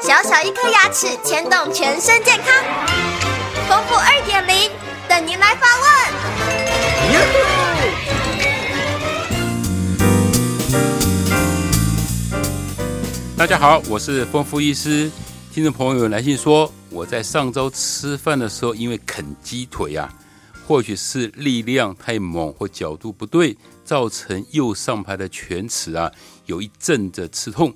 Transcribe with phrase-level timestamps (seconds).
[0.00, 2.64] 小小一颗牙齿牵动全身健康，
[3.68, 4.70] 丰富二点零
[5.08, 5.88] 等您来发问。
[13.36, 15.10] 大家好，我是丰富医师。
[15.52, 20.08] 听众朋友来信说，我在上周吃饭的时候，因为啃鸡腿啊，
[20.64, 26.12] 或许是力量太猛或角度不对，造成右上排的犬齿啊
[26.46, 27.74] 有一阵的刺痛。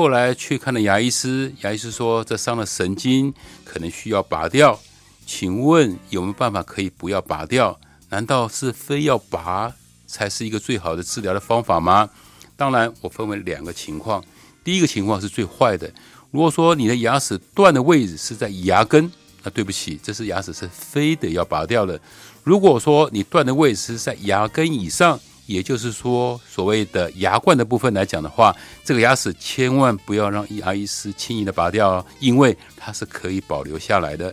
[0.00, 3.34] 后来去看了牙医师，牙医师说这伤了神经，
[3.66, 4.80] 可能需要拔掉。
[5.26, 7.78] 请问有没有办法可以不要拔掉？
[8.08, 9.70] 难道是非要拔
[10.06, 12.08] 才是一个最好的治疗的方法吗？
[12.56, 14.24] 当然，我分为两个情况。
[14.64, 15.92] 第一个情况是最坏的，
[16.30, 19.12] 如果说你的牙齿断的位置是在牙根，
[19.42, 22.00] 那对不起，这是牙齿是非得要拔掉的。
[22.42, 28.54] 如果说你断的位置是在牙根以上，也就是说，所谓的牙冠的部分来讲的话，
[28.84, 34.32] 这个牙齿千万不要让一牙医师轻易的拔掉哦，因为它是可以保留下来的。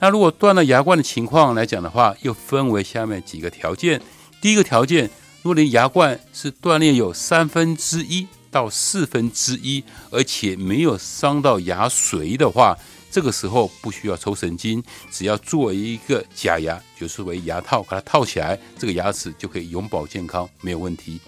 [0.00, 4.00] 那如果断了牙冠的情况来讲的话，又分为下面几个条件。
[4.40, 5.04] 第一个条件，
[5.42, 12.74] 如果你牙冠是断裂有三分之一到四分之一，而且没有伤到牙髓的话。
[13.10, 21.20] 这个时候不需要抽神经，只要做一个假牙，就是为牙套，把它套起来，这个牙齿就可以永保健康，没有问题。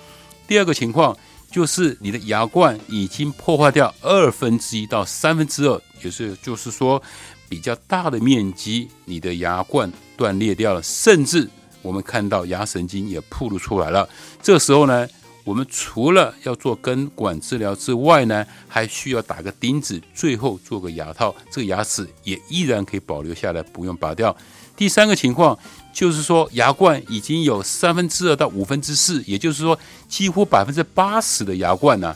[0.47, 1.17] 第二个情况
[1.51, 7.03] 就是你的牙冠已经破坏掉二分之一到三分之二，也是就是说
[7.49, 11.49] 比较大的面积，你的牙冠断裂掉了，甚至
[11.81, 14.09] 我们看到牙神经也暴露出来了。
[14.43, 15.09] 这时候呢？
[15.49, 24.37] 我们除了要做根管治疗之外呢，还需要打个钉子，最后做个牙套，这个牙齿也依然可以保留下来，不用拔掉。
[24.77, 25.59] 第三个情况
[25.91, 32.15] 就是说，牙冠已经有三分之二到五分之四，也就是说，几乎百分之八十的牙冠呢，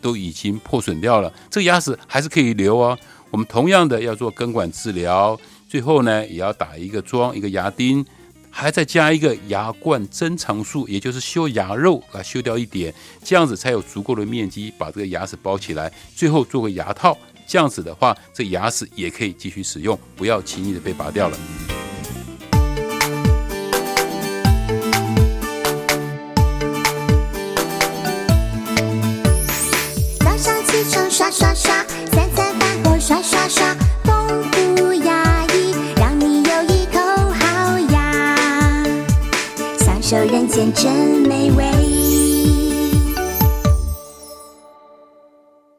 [0.00, 2.98] 都已经破损掉了，这个牙齿还是可以留哦。
[3.30, 5.38] 我们同样的要做根管治疗，
[5.68, 8.04] 最后呢，也要打一个桩，一个牙钉。
[8.54, 15.90] 还再加一个牙冠增长术，也就是修牙肉啊，修掉一点，这样子才有足够的面积把这个牙齿包起来。
[16.14, 21.38] 最后做个牙套，这样子的话，这牙齿也可以继续使用，不要轻易的被拔掉了。
[30.20, 31.84] 早上起床刷刷刷，
[40.18, 40.92] 人间真
[41.26, 42.01] 美味。